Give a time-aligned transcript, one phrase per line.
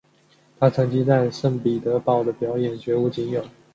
[0.59, 3.45] 她曾经在圣彼得堡的表演绝无仅有。